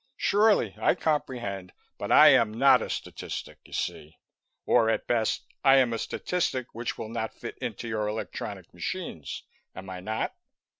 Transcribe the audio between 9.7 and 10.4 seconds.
am I not?"